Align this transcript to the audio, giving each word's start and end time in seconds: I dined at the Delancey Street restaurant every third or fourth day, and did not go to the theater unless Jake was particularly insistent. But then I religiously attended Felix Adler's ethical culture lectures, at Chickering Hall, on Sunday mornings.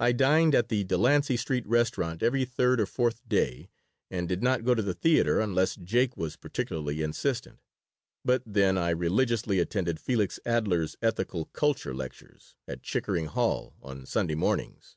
I 0.00 0.10
dined 0.10 0.56
at 0.56 0.70
the 0.70 0.82
Delancey 0.82 1.36
Street 1.36 1.64
restaurant 1.68 2.20
every 2.20 2.44
third 2.44 2.80
or 2.80 2.86
fourth 2.86 3.20
day, 3.28 3.68
and 4.10 4.28
did 4.28 4.42
not 4.42 4.64
go 4.64 4.74
to 4.74 4.82
the 4.82 4.92
theater 4.92 5.38
unless 5.38 5.76
Jake 5.76 6.16
was 6.16 6.34
particularly 6.34 7.00
insistent. 7.00 7.60
But 8.24 8.42
then 8.44 8.76
I 8.76 8.90
religiously 8.90 9.60
attended 9.60 10.00
Felix 10.00 10.40
Adler's 10.44 10.96
ethical 11.00 11.44
culture 11.44 11.94
lectures, 11.94 12.56
at 12.66 12.82
Chickering 12.82 13.26
Hall, 13.26 13.76
on 13.80 14.04
Sunday 14.04 14.34
mornings. 14.34 14.96